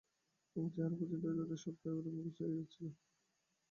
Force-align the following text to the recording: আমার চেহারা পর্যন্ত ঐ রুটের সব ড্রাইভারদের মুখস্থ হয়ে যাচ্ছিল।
আমার 0.55 0.71
চেহারা 0.73 0.95
পর্যন্ত 0.99 1.23
ঐ 1.25 1.39
রুটের 1.39 1.59
সব 1.63 1.75
ড্রাইভারদের 1.75 2.13
মুখস্থ 2.15 2.39
হয়ে 2.41 2.57
যাচ্ছিল। 2.57 2.85